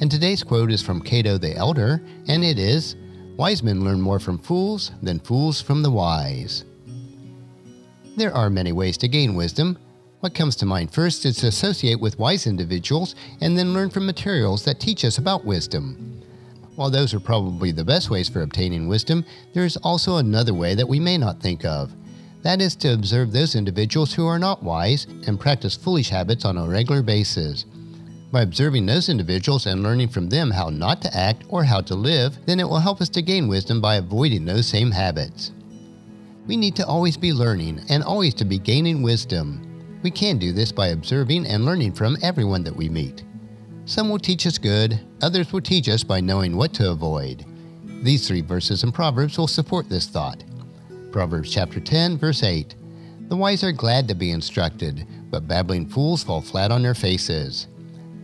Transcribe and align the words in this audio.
And 0.00 0.10
today's 0.10 0.42
quote 0.42 0.72
is 0.72 0.80
from 0.82 1.02
Cato 1.02 1.36
the 1.36 1.54
Elder, 1.54 2.02
and 2.26 2.42
it 2.42 2.58
is 2.58 2.96
Wise 3.36 3.62
men 3.62 3.82
learn 3.82 4.02
more 4.02 4.18
from 4.20 4.38
fools 4.38 4.92
than 5.02 5.18
fools 5.18 5.62
from 5.62 5.82
the 5.82 5.90
wise. 5.90 6.66
There 8.16 8.34
are 8.34 8.50
many 8.50 8.72
ways 8.72 8.98
to 8.98 9.08
gain 9.08 9.34
wisdom. 9.34 9.78
What 10.20 10.34
comes 10.34 10.56
to 10.56 10.66
mind 10.66 10.92
first 10.92 11.24
is 11.24 11.38
to 11.38 11.46
associate 11.46 12.00
with 12.00 12.18
wise 12.18 12.46
individuals 12.46 13.14
and 13.40 13.56
then 13.56 13.72
learn 13.72 13.88
from 13.88 14.04
materials 14.04 14.62
that 14.66 14.78
teach 14.78 15.06
us 15.06 15.16
about 15.16 15.46
wisdom. 15.46 16.20
While 16.76 16.90
those 16.90 17.14
are 17.14 17.20
probably 17.20 17.72
the 17.72 17.82
best 17.82 18.10
ways 18.10 18.28
for 18.28 18.42
obtaining 18.42 18.88
wisdom, 18.88 19.24
there 19.54 19.64
is 19.64 19.78
also 19.78 20.16
another 20.16 20.52
way 20.52 20.74
that 20.74 20.88
we 20.88 21.00
may 21.00 21.16
not 21.16 21.40
think 21.40 21.64
of. 21.64 21.94
That 22.42 22.60
is 22.60 22.76
to 22.76 22.92
observe 22.92 23.32
those 23.32 23.54
individuals 23.54 24.12
who 24.12 24.26
are 24.26 24.38
not 24.38 24.62
wise 24.62 25.06
and 25.26 25.40
practice 25.40 25.76
foolish 25.76 26.10
habits 26.10 26.44
on 26.44 26.58
a 26.58 26.68
regular 26.68 27.02
basis. 27.02 27.64
By 28.32 28.42
observing 28.42 28.86
those 28.86 29.08
individuals 29.08 29.66
and 29.66 29.82
learning 29.82 30.08
from 30.08 30.28
them 30.28 30.52
how 30.52 30.70
not 30.70 31.02
to 31.02 31.16
act 31.16 31.44
or 31.48 31.64
how 31.64 31.80
to 31.80 31.96
live, 31.96 32.38
then 32.46 32.60
it 32.60 32.68
will 32.68 32.78
help 32.78 33.00
us 33.00 33.08
to 33.10 33.22
gain 33.22 33.48
wisdom 33.48 33.80
by 33.80 33.96
avoiding 33.96 34.44
those 34.44 34.68
same 34.68 34.92
habits. 34.92 35.50
We 36.46 36.56
need 36.56 36.76
to 36.76 36.86
always 36.86 37.16
be 37.16 37.32
learning 37.32 37.80
and 37.88 38.04
always 38.04 38.34
to 38.34 38.44
be 38.44 38.58
gaining 38.58 39.02
wisdom. 39.02 39.66
We 40.02 40.12
can 40.12 40.38
do 40.38 40.52
this 40.52 40.70
by 40.70 40.88
observing 40.88 41.46
and 41.46 41.64
learning 41.64 41.92
from 41.92 42.16
everyone 42.22 42.62
that 42.64 42.76
we 42.76 42.88
meet. 42.88 43.24
Some 43.84 44.08
will 44.08 44.18
teach 44.18 44.46
us 44.46 44.58
good, 44.58 45.00
others 45.22 45.52
will 45.52 45.60
teach 45.60 45.88
us 45.88 46.04
by 46.04 46.20
knowing 46.20 46.56
what 46.56 46.72
to 46.74 46.90
avoid. 46.90 47.44
These 48.02 48.28
three 48.28 48.42
verses 48.42 48.84
in 48.84 48.92
Proverbs 48.92 49.38
will 49.38 49.48
support 49.48 49.88
this 49.88 50.06
thought. 50.06 50.44
Proverbs 51.10 51.52
chapter 51.52 51.80
10, 51.80 52.16
verse 52.16 52.44
8. 52.44 52.76
The 53.28 53.36
wise 53.36 53.64
are 53.64 53.72
glad 53.72 54.06
to 54.08 54.14
be 54.14 54.30
instructed, 54.30 55.04
but 55.30 55.48
babbling 55.48 55.88
fools 55.88 56.22
fall 56.22 56.40
flat 56.40 56.70
on 56.70 56.82
their 56.82 56.94
faces. 56.94 57.66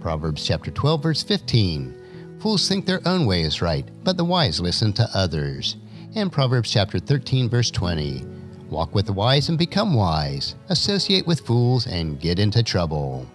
Proverbs 0.07 0.47
chapter 0.47 0.71
12, 0.71 1.03
verse 1.03 1.23
15. 1.25 2.39
Fools 2.39 2.69
think 2.69 2.87
their 2.87 3.01
own 3.09 3.27
way 3.27 3.43
is 3.43 3.61
right, 3.61 3.85
but 4.05 4.17
the 4.17 4.25
wise 4.25 4.61
listen 4.61 4.93
to 4.93 5.09
others. 5.15 5.79
And 6.15 6.31
Proverbs 6.31 6.71
chapter 6.71 7.01
13, 7.01 7.49
verse 7.49 7.73
20. 7.73 8.25
Walk 8.71 8.95
with 8.95 9.07
the 9.07 9.12
wise 9.12 9.49
and 9.49 9.59
become 9.59 9.95
wise. 9.95 10.55
Associate 10.69 11.27
with 11.27 11.41
fools 11.41 11.89
and 11.89 12.21
get 12.21 12.39
into 12.39 12.62
trouble. 12.62 13.27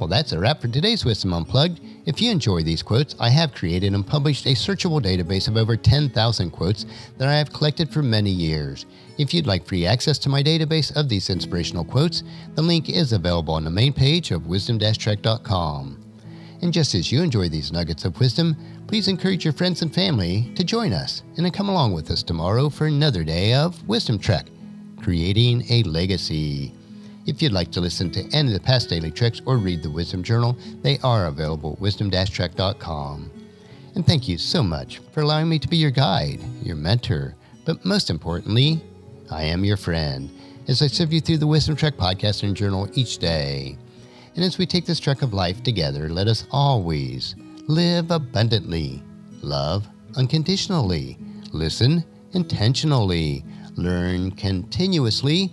Well, 0.00 0.08
that's 0.08 0.32
a 0.32 0.38
wrap 0.38 0.62
for 0.62 0.68
today's 0.68 1.04
Wisdom 1.04 1.34
Unplugged. 1.34 1.78
If 2.06 2.22
you 2.22 2.30
enjoy 2.30 2.62
these 2.62 2.82
quotes, 2.82 3.14
I 3.20 3.28
have 3.28 3.52
created 3.52 3.92
and 3.92 4.06
published 4.06 4.46
a 4.46 4.54
searchable 4.54 5.02
database 5.02 5.46
of 5.46 5.58
over 5.58 5.76
10,000 5.76 6.50
quotes 6.50 6.86
that 7.18 7.28
I 7.28 7.34
have 7.36 7.52
collected 7.52 7.92
for 7.92 8.02
many 8.02 8.30
years. 8.30 8.86
If 9.18 9.34
you'd 9.34 9.46
like 9.46 9.66
free 9.66 9.84
access 9.84 10.18
to 10.20 10.30
my 10.30 10.42
database 10.42 10.96
of 10.96 11.10
these 11.10 11.28
inspirational 11.28 11.84
quotes, 11.84 12.22
the 12.54 12.62
link 12.62 12.88
is 12.88 13.12
available 13.12 13.52
on 13.52 13.64
the 13.64 13.70
main 13.70 13.92
page 13.92 14.30
of 14.30 14.46
wisdom-trek.com. 14.46 16.02
And 16.62 16.72
just 16.72 16.94
as 16.94 17.12
you 17.12 17.22
enjoy 17.22 17.50
these 17.50 17.70
nuggets 17.70 18.06
of 18.06 18.18
wisdom, 18.20 18.56
please 18.86 19.06
encourage 19.06 19.44
your 19.44 19.52
friends 19.52 19.82
and 19.82 19.94
family 19.94 20.50
to 20.54 20.64
join 20.64 20.94
us 20.94 21.22
and 21.36 21.52
come 21.52 21.68
along 21.68 21.92
with 21.92 22.10
us 22.10 22.22
tomorrow 22.22 22.70
for 22.70 22.86
another 22.86 23.22
day 23.22 23.52
of 23.52 23.86
Wisdom 23.86 24.18
Trek, 24.18 24.46
creating 24.96 25.62
a 25.68 25.82
legacy. 25.82 26.72
If 27.30 27.40
you'd 27.40 27.52
like 27.52 27.70
to 27.70 27.80
listen 27.80 28.10
to 28.10 28.28
any 28.32 28.48
of 28.48 28.54
the 28.54 28.66
past 28.66 28.88
daily 28.88 29.12
treks 29.12 29.40
or 29.46 29.56
read 29.56 29.84
the 29.84 29.90
Wisdom 29.90 30.20
Journal, 30.20 30.58
they 30.82 30.98
are 31.04 31.26
available 31.26 31.74
at 31.74 31.80
wisdom-trek.com. 31.80 33.30
And 33.94 34.04
thank 34.04 34.26
you 34.26 34.36
so 34.36 34.64
much 34.64 34.98
for 35.12 35.20
allowing 35.20 35.48
me 35.48 35.60
to 35.60 35.68
be 35.68 35.76
your 35.76 35.92
guide, 35.92 36.40
your 36.60 36.74
mentor, 36.74 37.36
but 37.64 37.84
most 37.84 38.10
importantly, 38.10 38.82
I 39.30 39.44
am 39.44 39.64
your 39.64 39.76
friend 39.76 40.28
as 40.66 40.82
I 40.82 40.88
serve 40.88 41.12
you 41.12 41.20
through 41.20 41.38
the 41.38 41.46
Wisdom 41.46 41.76
Trek 41.76 41.94
podcast 41.94 42.42
and 42.42 42.56
journal 42.56 42.88
each 42.94 43.18
day. 43.18 43.78
And 44.34 44.44
as 44.44 44.58
we 44.58 44.66
take 44.66 44.84
this 44.84 44.98
trek 44.98 45.22
of 45.22 45.32
life 45.32 45.62
together, 45.62 46.08
let 46.08 46.26
us 46.26 46.48
always 46.50 47.36
live 47.68 48.10
abundantly, 48.10 49.04
love 49.40 49.86
unconditionally, 50.16 51.16
listen 51.52 52.04
intentionally, 52.32 53.44
learn 53.76 54.32
continuously, 54.32 55.52